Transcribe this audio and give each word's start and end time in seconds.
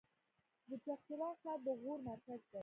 د 0.67 0.71
چغچران 0.85 1.33
ښار 1.41 1.59
د 1.65 1.67
غور 1.81 1.99
مرکز 2.09 2.41
دی 2.51 2.59